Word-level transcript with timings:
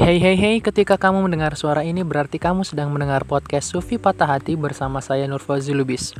Hey 0.00 0.16
hey 0.16 0.32
hey, 0.32 0.56
ketika 0.64 0.96
kamu 0.96 1.28
mendengar 1.28 1.52
suara 1.60 1.84
ini 1.84 2.00
berarti 2.00 2.40
kamu 2.40 2.64
sedang 2.64 2.88
mendengar 2.88 3.28
podcast 3.28 3.68
Sufi 3.68 4.00
Patah 4.00 4.32
Hati 4.32 4.56
bersama 4.56 5.04
saya 5.04 5.28
Nur 5.28 5.44
Fauzi 5.44 5.76
Lubis. 5.76 6.16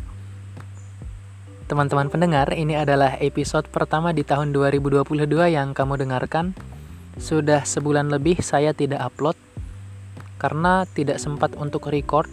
Teman-teman 1.64 2.12
pendengar, 2.12 2.52
ini 2.52 2.76
adalah 2.76 3.16
episode 3.24 3.72
pertama 3.72 4.12
di 4.12 4.20
tahun 4.20 4.52
2022 4.52 5.08
yang 5.48 5.72
kamu 5.72 5.96
dengarkan. 5.96 6.52
Sudah 7.16 7.64
sebulan 7.64 8.12
lebih 8.12 8.44
saya 8.44 8.76
tidak 8.76 9.00
upload 9.00 9.40
karena 10.36 10.84
tidak 10.92 11.16
sempat 11.16 11.56
untuk 11.56 11.88
record. 11.88 12.28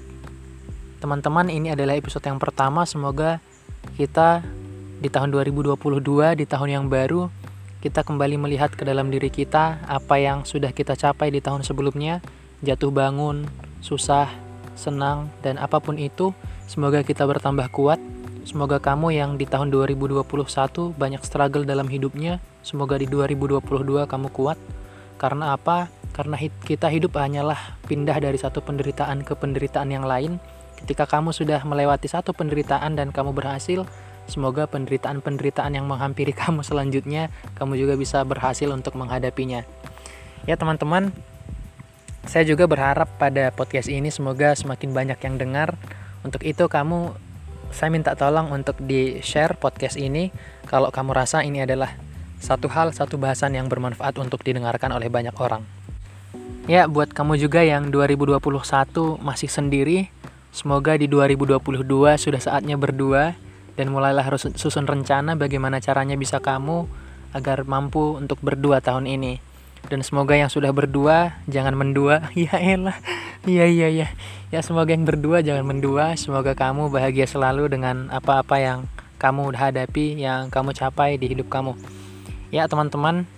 Teman-teman, 1.00 1.48
ini 1.48 1.72
adalah 1.72 1.96
episode 1.96 2.28
yang 2.28 2.44
pertama. 2.44 2.84
Semoga 2.84 3.40
kita 3.96 4.44
di 5.00 5.08
tahun 5.08 5.32
2022, 5.32 5.80
di 6.36 6.44
tahun 6.44 6.70
yang 6.76 6.86
baru, 6.92 7.32
kita 7.78 8.02
kembali 8.02 8.42
melihat 8.42 8.74
ke 8.74 8.82
dalam 8.82 9.14
diri 9.14 9.30
kita 9.30 9.86
apa 9.86 10.18
yang 10.18 10.42
sudah 10.44 10.74
kita 10.74 10.98
capai 10.98 11.30
di 11.30 11.38
tahun 11.38 11.62
sebelumnya, 11.62 12.26
jatuh 12.66 12.90
bangun, 12.90 13.46
susah, 13.86 14.34
senang, 14.74 15.30
dan 15.46 15.62
apa 15.62 15.78
pun 15.78 15.98
itu, 16.02 16.34
semoga 16.66 17.06
kita 17.06 17.26
bertambah 17.26 17.70
kuat. 17.70 18.02
Semoga 18.48 18.80
kamu 18.80 19.12
yang 19.12 19.36
di 19.36 19.44
tahun 19.44 19.70
2021 19.76 20.24
banyak 20.96 21.20
struggle 21.20 21.68
dalam 21.68 21.84
hidupnya, 21.92 22.40
semoga 22.64 22.96
di 22.96 23.04
2022 23.04 24.08
kamu 24.08 24.28
kuat. 24.32 24.56
Karena 25.20 25.60
apa? 25.60 25.92
Karena 26.16 26.40
kita 26.40 26.88
hidup 26.88 27.20
hanyalah 27.20 27.76
pindah 27.92 28.16
dari 28.18 28.40
satu 28.40 28.64
penderitaan 28.64 29.28
ke 29.28 29.36
penderitaan 29.36 29.92
yang 29.92 30.08
lain. 30.08 30.40
Ketika 30.80 31.10
kamu 31.10 31.36
sudah 31.36 31.60
melewati 31.68 32.08
satu 32.08 32.32
penderitaan 32.32 32.96
dan 32.96 33.12
kamu 33.12 33.36
berhasil, 33.36 33.84
Semoga 34.28 34.68
penderitaan-penderitaan 34.68 35.74
yang 35.74 35.88
menghampiri 35.88 36.36
kamu 36.44 36.62
selanjutnya, 36.62 37.32
kamu 37.56 37.80
juga 37.80 37.96
bisa 37.96 38.22
berhasil 38.28 38.68
untuk 38.70 39.00
menghadapinya. 39.00 39.64
Ya 40.44 40.60
teman-teman, 40.60 41.16
saya 42.28 42.44
juga 42.44 42.68
berharap 42.68 43.08
pada 43.16 43.56
podcast 43.56 43.88
ini 43.88 44.12
semoga 44.12 44.52
semakin 44.52 44.92
banyak 44.92 45.20
yang 45.24 45.36
dengar. 45.40 45.80
Untuk 46.28 46.44
itu 46.44 46.68
kamu, 46.68 47.16
saya 47.72 47.88
minta 47.88 48.20
tolong 48.20 48.52
untuk 48.52 48.76
di-share 48.84 49.56
podcast 49.56 49.96
ini 49.96 50.36
kalau 50.68 50.92
kamu 50.92 51.16
rasa 51.16 51.48
ini 51.48 51.64
adalah 51.64 51.96
satu 52.44 52.68
hal, 52.68 52.92
satu 52.92 53.16
bahasan 53.16 53.56
yang 53.56 53.72
bermanfaat 53.72 54.20
untuk 54.20 54.44
didengarkan 54.44 54.92
oleh 54.92 55.08
banyak 55.08 55.34
orang. 55.40 55.64
Ya, 56.68 56.84
buat 56.84 57.16
kamu 57.16 57.40
juga 57.40 57.64
yang 57.64 57.88
2021 57.96 58.44
masih 59.24 59.48
sendiri, 59.48 60.12
semoga 60.52 61.00
di 61.00 61.08
2022 61.08 61.64
sudah 62.20 62.42
saatnya 62.44 62.76
berdua 62.76 63.40
dan 63.78 63.94
mulailah 63.94 64.26
harus 64.26 64.50
susun 64.58 64.90
rencana 64.90 65.38
bagaimana 65.38 65.78
caranya 65.78 66.18
bisa 66.18 66.42
kamu 66.42 66.90
agar 67.32 67.64
mampu 67.64 68.18
untuk 68.18 68.42
berdua 68.42 68.82
tahun 68.82 69.06
ini. 69.06 69.40
Dan 69.88 70.04
semoga 70.04 70.36
yang 70.36 70.52
sudah 70.52 70.74
berdua 70.74 71.38
jangan 71.48 71.78
mendua. 71.78 72.28
Ya 72.36 72.58
elah. 72.60 72.98
Iya 73.48 73.70
iya 73.70 73.88
iya. 73.88 74.08
Ya 74.52 74.60
semoga 74.66 74.92
yang 74.92 75.06
berdua 75.08 75.40
jangan 75.46 75.64
mendua. 75.64 76.18
Semoga 76.18 76.58
kamu 76.58 76.90
bahagia 76.92 77.30
selalu 77.30 77.72
dengan 77.72 78.12
apa-apa 78.12 78.60
yang 78.60 78.80
kamu 79.22 79.56
hadapi, 79.56 80.20
yang 80.20 80.50
kamu 80.52 80.76
capai 80.76 81.16
di 81.16 81.32
hidup 81.32 81.48
kamu. 81.48 81.78
Ya 82.52 82.68
teman-teman, 82.68 83.30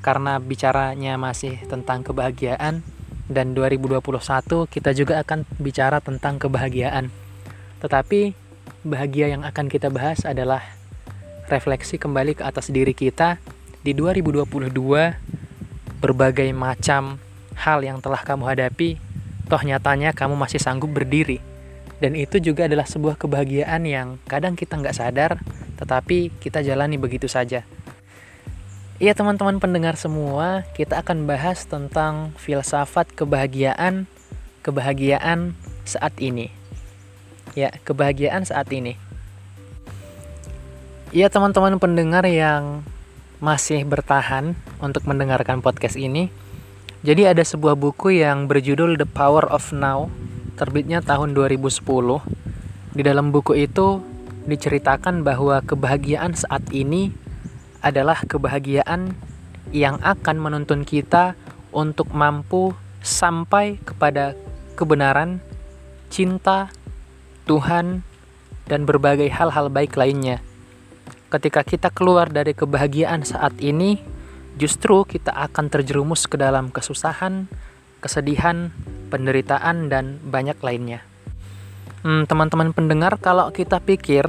karena 0.00 0.40
bicaranya 0.40 1.16
masih 1.20 1.60
tentang 1.68 2.00
kebahagiaan 2.04 2.84
dan 3.30 3.46
2021 3.54 4.02
kita 4.66 4.90
juga 4.96 5.22
akan 5.22 5.46
bicara 5.60 6.02
tentang 6.02 6.40
kebahagiaan. 6.40 7.12
Tetapi 7.78 8.49
bahagia 8.80 9.28
yang 9.28 9.44
akan 9.44 9.68
kita 9.68 9.92
bahas 9.92 10.24
adalah 10.24 10.64
refleksi 11.52 12.00
kembali 12.00 12.40
ke 12.40 12.42
atas 12.48 12.72
diri 12.72 12.96
kita 12.96 13.36
di 13.84 13.92
2022 13.92 14.48
berbagai 16.00 16.48
macam 16.56 17.20
hal 17.60 17.84
yang 17.84 18.00
telah 18.00 18.24
kamu 18.24 18.48
hadapi 18.48 18.96
toh 19.52 19.60
nyatanya 19.60 20.16
kamu 20.16 20.32
masih 20.32 20.56
sanggup 20.56 20.88
berdiri 20.96 21.44
dan 22.00 22.16
itu 22.16 22.40
juga 22.40 22.64
adalah 22.64 22.88
sebuah 22.88 23.20
kebahagiaan 23.20 23.84
yang 23.84 24.16
kadang 24.24 24.56
kita 24.56 24.80
nggak 24.80 24.96
sadar 24.96 25.44
tetapi 25.76 26.32
kita 26.40 26.64
jalani 26.64 26.96
begitu 26.96 27.28
saja 27.28 27.68
Iya 29.00 29.16
teman-teman 29.16 29.56
pendengar 29.56 29.96
semua, 29.96 30.68
kita 30.76 31.00
akan 31.00 31.24
bahas 31.24 31.64
tentang 31.64 32.36
filsafat 32.36 33.08
kebahagiaan, 33.16 34.04
kebahagiaan 34.60 35.56
saat 35.88 36.12
ini. 36.20 36.59
Ya, 37.58 37.74
kebahagiaan 37.82 38.46
saat 38.46 38.70
ini. 38.70 38.94
Ya, 41.10 41.26
teman-teman 41.26 41.82
pendengar 41.82 42.22
yang 42.30 42.86
masih 43.42 43.82
bertahan 43.82 44.54
untuk 44.78 45.02
mendengarkan 45.08 45.58
podcast 45.58 45.98
ini. 45.98 46.30
Jadi 47.02 47.26
ada 47.26 47.40
sebuah 47.40 47.74
buku 47.74 48.20
yang 48.20 48.46
berjudul 48.46 49.00
The 49.00 49.08
Power 49.08 49.48
of 49.48 49.72
Now, 49.72 50.12
terbitnya 50.60 51.00
tahun 51.00 51.32
2010. 51.32 51.80
Di 52.92 53.02
dalam 53.02 53.32
buku 53.32 53.56
itu 53.56 54.04
diceritakan 54.44 55.24
bahwa 55.24 55.64
kebahagiaan 55.64 56.36
saat 56.36 56.68
ini 56.70 57.10
adalah 57.80 58.20
kebahagiaan 58.22 59.16
yang 59.72 59.96
akan 60.04 60.36
menuntun 60.36 60.84
kita 60.84 61.34
untuk 61.72 62.12
mampu 62.12 62.76
sampai 63.00 63.80
kepada 63.80 64.36
kebenaran, 64.76 65.40
cinta, 66.12 66.68
Tuhan, 67.50 68.06
dan 68.70 68.86
berbagai 68.86 69.26
hal-hal 69.26 69.66
baik 69.74 69.98
lainnya. 69.98 70.38
Ketika 71.34 71.66
kita 71.66 71.90
keluar 71.90 72.30
dari 72.30 72.54
kebahagiaan 72.54 73.26
saat 73.26 73.58
ini, 73.58 73.98
justru 74.54 75.02
kita 75.02 75.34
akan 75.34 75.66
terjerumus 75.66 76.30
ke 76.30 76.38
dalam 76.38 76.70
kesusahan, 76.70 77.50
kesedihan, 77.98 78.70
penderitaan, 79.10 79.90
dan 79.90 80.22
banyak 80.22 80.62
lainnya. 80.62 81.02
Hmm, 82.06 82.30
teman-teman 82.30 82.70
pendengar, 82.70 83.18
kalau 83.18 83.50
kita 83.50 83.82
pikir, 83.82 84.22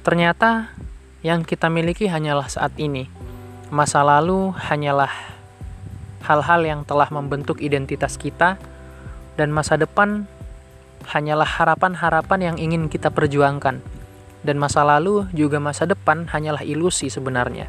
ternyata 0.00 0.72
yang 1.20 1.44
kita 1.44 1.68
miliki 1.68 2.08
hanyalah 2.08 2.48
saat 2.48 2.72
ini. 2.80 3.12
Masa 3.68 4.00
lalu 4.00 4.56
hanyalah 4.56 5.12
hal-hal 6.24 6.64
yang 6.64 6.80
telah 6.88 7.12
membentuk 7.12 7.60
identitas 7.60 8.16
kita, 8.16 8.56
dan 9.36 9.52
masa 9.52 9.76
depan 9.76 10.24
hanyalah 11.08 11.46
harapan-harapan 11.46 12.40
yang 12.52 12.56
ingin 12.56 12.88
kita 12.88 13.12
perjuangkan, 13.12 13.80
dan 14.44 14.56
masa 14.60 14.84
lalu 14.84 15.24
juga 15.32 15.56
masa 15.56 15.88
depan 15.88 16.28
hanyalah 16.28 16.60
ilusi 16.64 17.08
sebenarnya. 17.08 17.68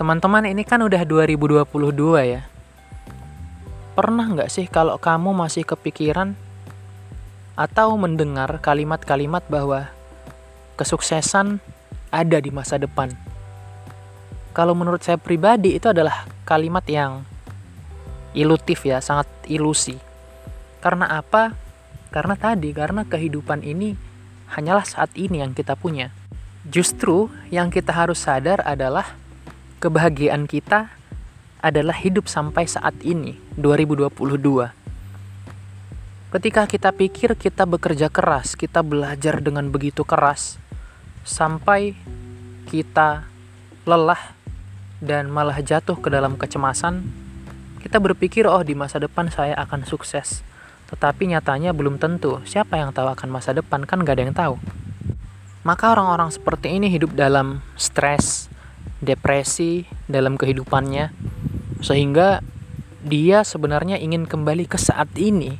Teman-teman, 0.00 0.48
ini 0.48 0.64
kan 0.64 0.80
udah 0.80 1.04
2022 1.04 1.68
ya. 2.24 2.42
Pernah 3.92 4.26
nggak 4.32 4.48
sih 4.48 4.64
kalau 4.64 4.96
kamu 4.96 5.36
masih 5.36 5.68
kepikiran 5.68 6.32
atau 7.52 7.92
mendengar 8.00 8.62
kalimat-kalimat 8.64 9.44
bahwa 9.52 9.92
kesuksesan 10.80 11.60
ada 12.08 12.38
di 12.40 12.48
masa 12.48 12.80
depan? 12.80 13.12
Kalau 14.56 14.72
menurut 14.74 15.04
saya 15.04 15.20
pribadi 15.20 15.76
itu 15.76 15.92
adalah 15.92 16.26
kalimat 16.42 16.82
yang 16.88 17.22
ilutif 18.34 18.82
ya, 18.82 18.98
sangat 18.98 19.28
ilusi. 19.46 20.00
Karena 20.80 21.20
apa? 21.20 21.54
Karena 22.10 22.34
tadi, 22.34 22.74
karena 22.74 23.06
kehidupan 23.06 23.62
ini 23.62 23.94
hanyalah 24.50 24.82
saat 24.82 25.14
ini 25.14 25.42
yang 25.46 25.54
kita 25.54 25.78
punya. 25.78 26.10
Justru 26.66 27.30
yang 27.54 27.70
kita 27.70 27.94
harus 27.94 28.20
sadar 28.26 28.60
adalah 28.66 29.14
kebahagiaan 29.78 30.44
kita 30.50 30.90
adalah 31.62 31.94
hidup 31.94 32.26
sampai 32.26 32.66
saat 32.66 32.98
ini, 33.06 33.38
2022. 33.54 34.74
Ketika 36.30 36.62
kita 36.66 36.90
pikir 36.94 37.34
kita 37.38 37.66
bekerja 37.66 38.06
keras, 38.10 38.54
kita 38.54 38.82
belajar 38.82 39.38
dengan 39.42 39.70
begitu 39.70 40.02
keras, 40.02 40.58
sampai 41.22 41.94
kita 42.70 43.26
lelah 43.86 44.34
dan 45.02 45.26
malah 45.30 45.58
jatuh 45.58 45.98
ke 45.98 46.06
dalam 46.10 46.38
kecemasan, 46.38 47.06
kita 47.82 47.98
berpikir, 47.98 48.46
"Oh, 48.46 48.62
di 48.62 48.76
masa 48.76 49.00
depan 49.00 49.32
saya 49.32 49.56
akan 49.58 49.82
sukses." 49.88 50.44
Tetapi 50.90 51.30
nyatanya 51.30 51.70
belum 51.70 52.02
tentu. 52.02 52.42
Siapa 52.42 52.76
yang 52.76 52.90
tahu 52.90 53.08
akan 53.10 53.28
masa 53.30 53.54
depan 53.54 53.86
kan 53.86 54.02
gak 54.02 54.18
ada 54.18 54.22
yang 54.26 54.34
tahu. 54.34 54.56
Maka 55.62 55.92
orang-orang 55.92 56.32
seperti 56.32 56.72
ini 56.80 56.88
hidup 56.88 57.12
dalam 57.12 57.60
stres, 57.76 58.48
depresi 59.00 59.84
dalam 60.08 60.40
kehidupannya, 60.40 61.12
sehingga 61.84 62.40
dia 63.04 63.44
sebenarnya 63.44 64.00
ingin 64.00 64.24
kembali 64.24 64.68
ke 64.68 64.76
saat 64.80 65.08
ini, 65.20 65.56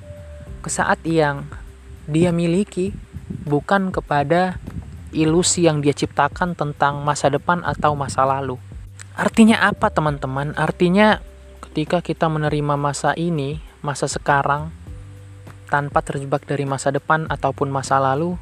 ke 0.64 0.68
saat 0.72 1.00
yang 1.04 1.48
dia 2.08 2.32
miliki, 2.32 2.96
bukan 3.44 3.92
kepada 3.92 4.56
ilusi 5.12 5.68
yang 5.68 5.84
dia 5.84 5.92
ciptakan 5.92 6.56
tentang 6.56 7.04
masa 7.04 7.28
depan 7.28 7.60
atau 7.64 7.92
masa 7.92 8.24
lalu. 8.24 8.56
Artinya 9.16 9.68
apa, 9.68 9.92
teman-teman? 9.92 10.56
Artinya, 10.56 11.20
ketika 11.68 12.00
kita 12.00 12.30
menerima 12.30 12.74
masa 12.80 13.12
ini, 13.20 13.60
masa 13.84 14.08
sekarang, 14.08 14.72
tanpa 15.70 16.02
terjebak 16.02 16.42
dari 16.44 16.66
masa 16.66 16.90
depan 16.90 17.30
ataupun 17.30 17.70
masa 17.70 18.02
lalu, 18.02 18.34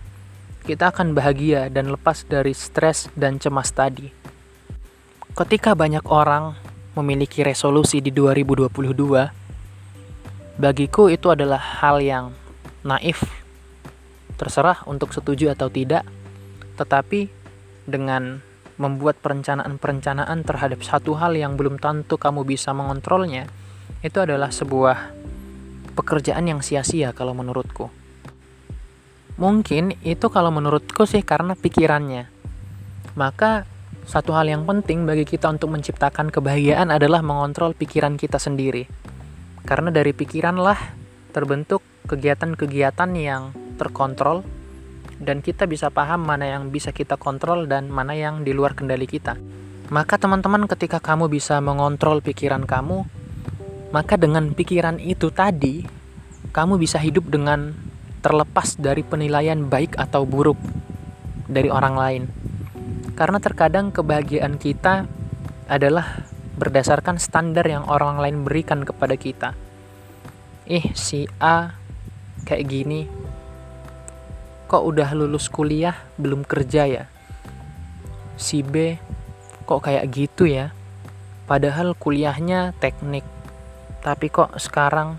kita 0.64 0.88
akan 0.88 1.12
bahagia 1.12 1.68
dan 1.68 1.92
lepas 1.92 2.24
dari 2.24 2.56
stres 2.56 3.12
dan 3.12 3.36
cemas 3.36 3.68
tadi. 3.70 4.08
Ketika 5.36 5.76
banyak 5.76 6.08
orang 6.08 6.56
memiliki 6.96 7.44
resolusi 7.44 8.00
di 8.00 8.10
2022, 8.10 9.38
Bagiku 10.58 11.06
itu 11.06 11.30
adalah 11.30 11.62
hal 11.78 12.02
yang 12.02 12.34
naif. 12.82 13.22
Terserah 14.34 14.82
untuk 14.90 15.14
setuju 15.14 15.54
atau 15.54 15.70
tidak, 15.70 16.02
tetapi 16.74 17.30
dengan 17.86 18.42
membuat 18.74 19.22
perencanaan-perencanaan 19.22 20.42
terhadap 20.42 20.82
satu 20.82 21.14
hal 21.14 21.38
yang 21.38 21.54
belum 21.54 21.78
tentu 21.78 22.18
kamu 22.18 22.42
bisa 22.42 22.74
mengontrolnya, 22.74 23.46
itu 24.02 24.18
adalah 24.18 24.50
sebuah 24.50 25.17
pekerjaan 25.98 26.46
yang 26.46 26.62
sia-sia 26.62 27.10
kalau 27.10 27.34
menurutku. 27.34 27.90
Mungkin 29.34 29.98
itu 30.06 30.30
kalau 30.30 30.54
menurutku 30.54 31.02
sih 31.06 31.26
karena 31.26 31.58
pikirannya. 31.58 32.30
Maka 33.18 33.66
satu 34.06 34.34
hal 34.34 34.46
yang 34.46 34.62
penting 34.62 35.06
bagi 35.06 35.26
kita 35.26 35.50
untuk 35.50 35.74
menciptakan 35.74 36.30
kebahagiaan 36.30 36.94
adalah 36.94 37.18
mengontrol 37.22 37.74
pikiran 37.74 38.14
kita 38.14 38.38
sendiri. 38.38 38.86
Karena 39.66 39.90
dari 39.90 40.14
pikiranlah 40.14 40.78
terbentuk 41.34 41.82
kegiatan-kegiatan 42.06 43.10
yang 43.18 43.52
terkontrol 43.76 44.42
dan 45.18 45.42
kita 45.42 45.66
bisa 45.66 45.90
paham 45.90 46.24
mana 46.24 46.46
yang 46.46 46.70
bisa 46.70 46.94
kita 46.94 47.18
kontrol 47.18 47.66
dan 47.66 47.90
mana 47.90 48.14
yang 48.14 48.46
di 48.46 48.54
luar 48.54 48.78
kendali 48.78 49.04
kita. 49.04 49.36
Maka 49.90 50.16
teman-teman 50.16 50.68
ketika 50.70 51.02
kamu 51.02 51.28
bisa 51.32 51.58
mengontrol 51.60 52.20
pikiran 52.24 52.64
kamu, 52.64 53.08
maka 53.88 54.20
dengan 54.20 54.52
pikiran 54.52 55.00
itu 55.00 55.32
tadi 55.32 55.84
kamu 56.52 56.76
bisa 56.76 57.00
hidup 57.00 57.28
dengan 57.28 57.72
terlepas 58.20 58.76
dari 58.76 59.06
penilaian 59.06 59.64
baik 59.64 59.96
atau 59.96 60.26
buruk 60.28 60.58
dari 61.48 61.72
orang 61.72 61.94
lain. 61.96 62.22
Karena 63.16 63.38
terkadang 63.42 63.90
kebahagiaan 63.90 64.60
kita 64.60 65.08
adalah 65.66 66.26
berdasarkan 66.58 67.22
standar 67.22 67.64
yang 67.66 67.86
orang 67.86 68.18
lain 68.18 68.42
berikan 68.42 68.82
kepada 68.82 69.14
kita. 69.14 69.54
Eh, 70.68 70.92
si 70.92 71.24
A 71.40 71.72
kayak 72.44 72.66
gini, 72.68 73.08
kok 74.68 74.84
udah 74.84 75.14
lulus 75.16 75.48
kuliah 75.48 75.96
belum 76.20 76.44
kerja 76.44 76.84
ya? 76.84 77.04
Si 78.36 78.60
B 78.60 78.98
kok 79.64 79.80
kayak 79.86 80.04
gitu 80.12 80.44
ya? 80.44 80.74
Padahal 81.48 81.96
kuliahnya 81.96 82.76
teknik, 82.76 83.24
tapi 84.00 84.30
kok 84.30 84.54
sekarang 84.56 85.18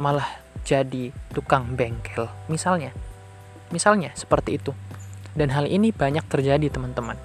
malah 0.00 0.26
jadi 0.64 1.12
tukang 1.30 1.76
bengkel, 1.76 2.26
misalnya. 2.48 2.90
Misalnya 3.68 4.16
seperti 4.16 4.56
itu. 4.56 4.72
Dan 5.34 5.50
hal 5.50 5.66
ini 5.66 5.90
banyak 5.90 6.24
terjadi, 6.30 6.70
teman-teman. 6.70 7.18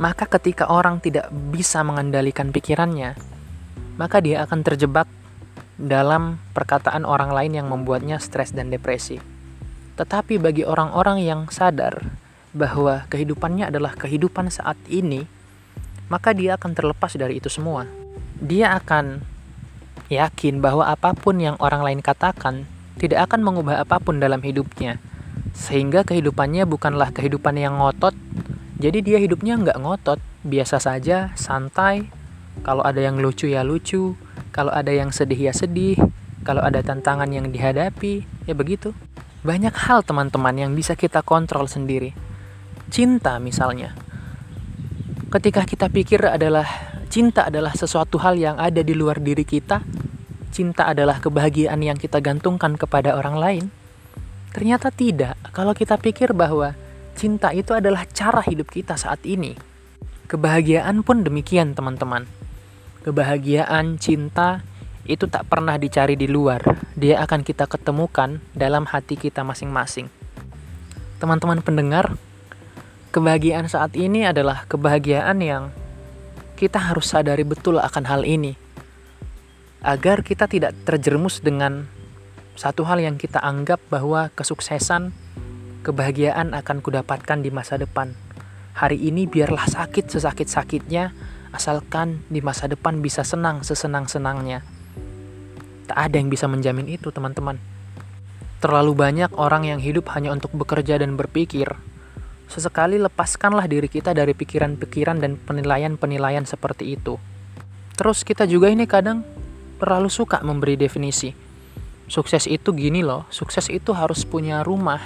Maka 0.00 0.24
ketika 0.24 0.66
orang 0.72 0.98
tidak 0.98 1.28
bisa 1.52 1.84
mengendalikan 1.84 2.50
pikirannya, 2.50 3.14
maka 4.00 4.24
dia 4.24 4.42
akan 4.48 4.64
terjebak 4.64 5.04
dalam 5.76 6.40
perkataan 6.56 7.04
orang 7.04 7.32
lain 7.32 7.52
yang 7.60 7.68
membuatnya 7.68 8.16
stres 8.16 8.52
dan 8.56 8.72
depresi. 8.72 9.20
Tetapi 10.00 10.40
bagi 10.40 10.64
orang-orang 10.64 11.20
yang 11.20 11.40
sadar 11.52 12.00
bahwa 12.56 13.04
kehidupannya 13.12 13.68
adalah 13.68 13.92
kehidupan 13.92 14.48
saat 14.48 14.80
ini, 14.88 15.28
maka 16.08 16.32
dia 16.32 16.56
akan 16.56 16.72
terlepas 16.72 17.12
dari 17.14 17.38
itu 17.38 17.52
semua. 17.52 17.84
Dia 18.40 18.80
akan 18.80 19.20
yakin 20.10 20.58
bahwa 20.58 20.90
apa 20.90 21.14
pun 21.14 21.38
yang 21.38 21.54
orang 21.62 21.86
lain 21.86 22.02
katakan 22.02 22.66
tidak 22.98 23.30
akan 23.30 23.40
mengubah 23.46 23.80
apa 23.80 24.02
pun 24.02 24.18
dalam 24.18 24.42
hidupnya. 24.42 24.98
Sehingga 25.54 26.04
kehidupannya 26.04 26.66
bukanlah 26.66 27.14
kehidupan 27.14 27.56
yang 27.56 27.78
ngotot, 27.80 28.12
jadi 28.76 28.98
dia 29.00 29.18
hidupnya 29.22 29.56
nggak 29.56 29.78
ngotot, 29.80 30.20
biasa 30.44 30.82
saja, 30.82 31.32
santai. 31.38 32.10
Kalau 32.66 32.84
ada 32.84 33.00
yang 33.00 33.22
lucu 33.22 33.48
ya 33.48 33.64
lucu, 33.64 34.18
kalau 34.50 34.74
ada 34.74 34.90
yang 34.90 35.14
sedih 35.14 35.48
ya 35.48 35.54
sedih, 35.54 35.96
kalau 36.42 36.60
ada 36.60 36.82
tantangan 36.82 37.30
yang 37.30 37.48
dihadapi, 37.48 38.26
ya 38.44 38.54
begitu. 38.56 38.92
Banyak 39.40 39.72
hal 39.72 40.04
teman-teman 40.04 40.52
yang 40.56 40.72
bisa 40.76 40.92
kita 40.98 41.24
kontrol 41.24 41.64
sendiri. 41.68 42.12
Cinta 42.92 43.40
misalnya. 43.40 43.96
Ketika 45.30 45.62
kita 45.62 45.86
pikir 45.86 46.26
adalah 46.26 46.89
cinta 47.10 47.50
adalah 47.50 47.74
sesuatu 47.74 48.22
hal 48.22 48.38
yang 48.38 48.56
ada 48.56 48.86
di 48.86 48.94
luar 48.94 49.18
diri 49.18 49.42
kita, 49.42 49.82
cinta 50.54 50.86
adalah 50.86 51.18
kebahagiaan 51.18 51.82
yang 51.82 51.98
kita 51.98 52.22
gantungkan 52.22 52.78
kepada 52.78 53.18
orang 53.18 53.36
lain. 53.36 53.64
Ternyata 54.54 54.94
tidak. 54.94 55.34
Kalau 55.50 55.74
kita 55.74 55.98
pikir 55.98 56.30
bahwa 56.30 56.78
cinta 57.18 57.50
itu 57.50 57.74
adalah 57.74 58.06
cara 58.06 58.40
hidup 58.46 58.70
kita 58.70 58.94
saat 58.94 59.20
ini. 59.26 59.58
Kebahagiaan 60.30 61.02
pun 61.02 61.26
demikian, 61.26 61.74
teman-teman. 61.74 62.30
Kebahagiaan, 63.02 63.98
cinta 63.98 64.62
itu 65.10 65.26
tak 65.26 65.50
pernah 65.50 65.74
dicari 65.74 66.14
di 66.14 66.30
luar, 66.30 66.62
dia 66.94 67.18
akan 67.24 67.42
kita 67.42 67.66
ketemukan 67.66 68.38
dalam 68.54 68.86
hati 68.86 69.18
kita 69.18 69.42
masing-masing. 69.42 70.06
Teman-teman 71.18 71.64
pendengar, 71.66 72.14
kebahagiaan 73.10 73.66
saat 73.66 73.98
ini 73.98 74.22
adalah 74.28 74.68
kebahagiaan 74.70 75.42
yang 75.42 75.74
kita 76.60 76.76
harus 76.76 77.08
sadari 77.08 77.40
betul 77.40 77.80
akan 77.80 78.04
hal 78.04 78.28
ini. 78.28 78.52
Agar 79.80 80.20
kita 80.20 80.44
tidak 80.44 80.76
terjerumus 80.84 81.40
dengan 81.40 81.88
satu 82.52 82.84
hal 82.84 83.00
yang 83.00 83.16
kita 83.16 83.40
anggap 83.40 83.80
bahwa 83.88 84.28
kesuksesan, 84.36 85.16
kebahagiaan 85.80 86.52
akan 86.52 86.84
kudapatkan 86.84 87.40
di 87.40 87.48
masa 87.48 87.80
depan. 87.80 88.12
Hari 88.76 89.00
ini 89.00 89.24
biarlah 89.24 89.64
sakit 89.64 90.12
sesakit-sakitnya, 90.12 91.16
asalkan 91.56 92.28
di 92.28 92.44
masa 92.44 92.68
depan 92.68 93.00
bisa 93.00 93.24
senang 93.24 93.64
sesenang-senangnya. 93.64 94.60
Tak 95.88 95.96
ada 95.96 96.20
yang 96.20 96.28
bisa 96.28 96.44
menjamin 96.44 96.92
itu, 96.92 97.08
teman-teman. 97.08 97.56
Terlalu 98.60 98.92
banyak 98.92 99.32
orang 99.40 99.64
yang 99.64 99.80
hidup 99.80 100.12
hanya 100.12 100.36
untuk 100.36 100.52
bekerja 100.52 101.00
dan 101.00 101.16
berpikir. 101.16 101.72
Sesekali 102.50 102.98
lepaskanlah 102.98 103.70
diri 103.70 103.86
kita 103.86 104.10
dari 104.10 104.34
pikiran-pikiran 104.34 105.22
dan 105.22 105.38
penilaian-penilaian 105.38 106.42
seperti 106.42 106.98
itu. 106.98 107.14
Terus 107.94 108.26
kita 108.26 108.42
juga 108.50 108.66
ini 108.66 108.90
kadang 108.90 109.22
terlalu 109.78 110.10
suka 110.10 110.42
memberi 110.42 110.74
definisi. 110.74 111.30
Sukses 112.10 112.50
itu 112.50 112.74
gini 112.74 113.06
loh, 113.06 113.22
sukses 113.30 113.70
itu 113.70 113.94
harus 113.94 114.26
punya 114.26 114.66
rumah, 114.66 114.98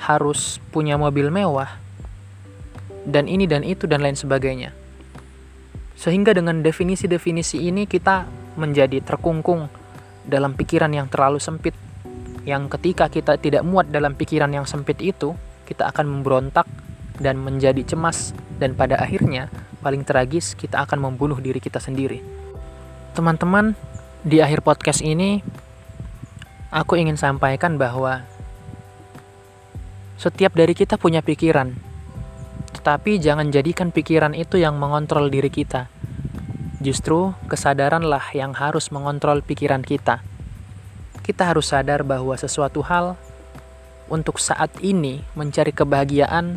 harus 0.00 0.64
punya 0.72 0.96
mobil 0.96 1.28
mewah, 1.28 1.76
dan 3.04 3.28
ini 3.28 3.44
dan 3.44 3.68
itu 3.68 3.84
dan 3.84 4.00
lain 4.00 4.16
sebagainya. 4.16 4.72
Sehingga 5.92 6.32
dengan 6.32 6.64
definisi-definisi 6.64 7.68
ini 7.68 7.84
kita 7.84 8.24
menjadi 8.56 9.04
terkungkung 9.04 9.68
dalam 10.24 10.56
pikiran 10.56 10.88
yang 10.96 11.12
terlalu 11.12 11.36
sempit 11.36 11.76
yang 12.48 12.72
ketika 12.72 13.12
kita 13.12 13.36
tidak 13.36 13.60
muat 13.60 13.92
dalam 13.92 14.16
pikiran 14.16 14.48
yang 14.48 14.64
sempit 14.64 15.04
itu 15.04 15.36
kita 15.68 15.92
akan 15.92 16.08
memberontak 16.08 16.64
dan 17.20 17.36
menjadi 17.36 17.84
cemas 17.84 18.32
dan 18.56 18.72
pada 18.72 18.96
akhirnya 18.96 19.52
paling 19.84 20.08
tragis 20.08 20.56
kita 20.56 20.80
akan 20.88 21.12
membunuh 21.12 21.36
diri 21.36 21.60
kita 21.60 21.76
sendiri 21.76 22.24
teman-teman 23.12 23.76
di 24.24 24.40
akhir 24.40 24.64
podcast 24.64 25.04
ini 25.04 25.44
aku 26.72 26.96
ingin 26.96 27.20
sampaikan 27.20 27.76
bahwa 27.76 28.24
setiap 30.16 30.56
dari 30.56 30.72
kita 30.72 30.96
punya 30.96 31.20
pikiran 31.20 31.76
tetapi 32.72 33.20
jangan 33.20 33.52
jadikan 33.52 33.92
pikiran 33.92 34.32
itu 34.32 34.56
yang 34.56 34.80
mengontrol 34.80 35.28
diri 35.28 35.52
kita 35.52 35.92
Justru 36.78 37.34
kesadaranlah 37.50 38.30
yang 38.38 38.54
harus 38.54 38.94
mengontrol 38.94 39.42
pikiran 39.42 39.82
kita. 39.82 40.22
Kita 41.26 41.50
harus 41.50 41.74
sadar 41.74 42.06
bahwa 42.06 42.38
sesuatu 42.38 42.86
hal 42.86 43.18
untuk 44.08 44.40
saat 44.40 44.72
ini 44.80 45.20
mencari 45.36 45.72
kebahagiaan 45.72 46.56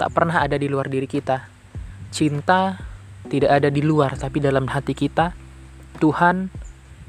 tak 0.00 0.10
pernah 0.12 0.40
ada 0.40 0.56
di 0.56 0.68
luar 0.68 0.88
diri 0.88 1.04
kita. 1.04 1.44
Cinta 2.08 2.80
tidak 3.28 3.60
ada 3.60 3.68
di 3.68 3.84
luar 3.84 4.16
tapi 4.16 4.40
dalam 4.40 4.64
hati 4.68 4.96
kita. 4.96 5.36
Tuhan 6.00 6.48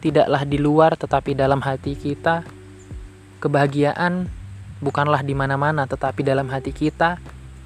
tidaklah 0.04 0.44
di 0.44 0.58
luar 0.60 1.00
tetapi 1.00 1.32
dalam 1.36 1.64
hati 1.64 1.96
kita. 1.96 2.44
Kebahagiaan 3.40 4.28
bukanlah 4.84 5.24
di 5.24 5.32
mana-mana 5.32 5.88
tetapi 5.88 6.28
dalam 6.28 6.52
hati 6.52 6.76
kita, 6.76 7.20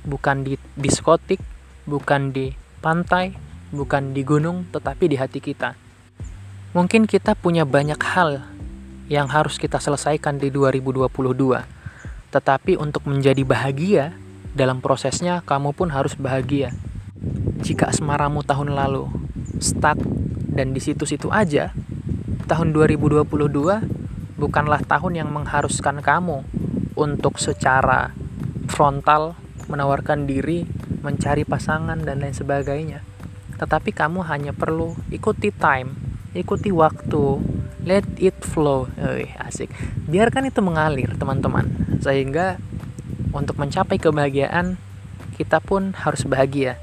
bukan 0.05 0.45
di 0.45 0.53
diskotik, 0.77 1.41
bukan 1.89 2.29
di 2.29 2.53
pantai, 2.83 3.33
bukan 3.73 4.13
di 4.13 4.21
gunung 4.21 4.69
tetapi 4.69 5.09
di 5.09 5.17
hati 5.17 5.41
kita. 5.41 5.73
Mungkin 6.77 7.05
kita 7.09 7.33
punya 7.37 7.65
banyak 7.65 8.01
hal 8.01 8.45
yang 9.09 9.29
harus 9.29 9.57
kita 9.57 9.77
selesaikan 9.77 10.37
di 10.41 10.49
2022. 10.49 11.82
Tetapi 12.33 12.81
untuk 12.81 13.05
menjadi 13.05 13.45
bahagia, 13.45 14.17
dalam 14.57 14.81
prosesnya 14.81 15.45
kamu 15.45 15.77
pun 15.77 15.93
harus 15.93 16.17
bahagia. 16.17 16.73
Jika 17.61 17.93
asmaramu 17.93 18.41
tahun 18.41 18.73
lalu 18.73 19.07
stuck 19.61 20.01
dan 20.49 20.73
di 20.73 20.81
situ-situ 20.81 21.29
aja, 21.29 21.69
tahun 22.49 22.73
2022 22.73 23.29
bukanlah 24.41 24.81
tahun 24.81 25.13
yang 25.21 25.29
mengharuskan 25.29 26.01
kamu 26.01 26.41
untuk 26.97 27.37
secara 27.37 28.11
frontal 28.67 29.37
menawarkan 29.69 30.25
diri, 30.25 30.65
mencari 31.05 31.45
pasangan 31.45 32.01
dan 32.01 32.19
lain 32.19 32.35
sebagainya 32.35 33.13
tetapi 33.63 33.93
kamu 33.93 34.27
hanya 34.27 34.51
perlu 34.51 34.97
ikuti 35.13 35.53
time, 35.53 35.93
ikuti 36.33 36.73
waktu, 36.73 37.39
let 37.83 38.07
it 38.19 38.35
flow. 38.43 38.87
Uy, 38.99 39.31
asik. 39.39 39.71
Biarkan 40.07 40.47
itu 40.47 40.59
mengalir 40.63 41.11
teman-teman. 41.15 41.67
Sehingga 41.99 42.59
untuk 43.35 43.59
mencapai 43.59 43.99
kebahagiaan 43.99 44.79
kita 45.35 45.59
pun 45.59 45.95
harus 45.95 46.23
bahagia. 46.23 46.79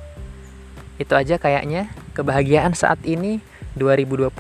Itu 1.00 1.16
aja 1.16 1.40
kayaknya. 1.40 1.88
Kebahagiaan 2.12 2.76
saat 2.76 3.00
ini 3.08 3.40
2022 3.78 4.30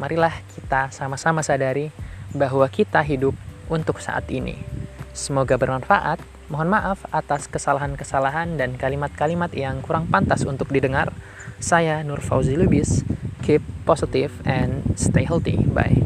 marilah 0.00 0.34
kita 0.56 0.90
sama-sama 0.90 1.44
sadari 1.46 1.94
bahwa 2.34 2.66
kita 2.66 2.98
hidup 3.04 3.36
untuk 3.70 4.02
saat 4.02 4.26
ini 4.32 4.81
semoga 5.12 5.56
bermanfaat 5.60 6.20
Mohon 6.52 6.76
maaf 6.76 7.08
atas 7.16 7.48
kesalahan-kesalahan 7.48 8.60
dan 8.60 8.76
kalimat-kalimat 8.76 9.56
yang 9.56 9.80
kurang 9.80 10.04
pantas 10.12 10.44
untuk 10.44 10.68
didengar. 10.68 11.08
Saya 11.56 12.04
Nur 12.04 12.20
Fauzi 12.20 12.60
Lubis. 12.60 13.08
Keep 13.40 13.64
positive 13.88 14.36
and 14.44 14.84
stay 15.00 15.24
healthy. 15.24 15.64
Bye. 15.64 16.04